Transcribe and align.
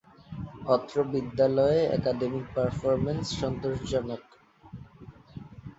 অত্র 0.67 0.95
বিদ্যালয়ে 1.11 1.79
academic 1.97 2.45
performance 2.55 3.25
সন্তোষজনক। 3.39 4.23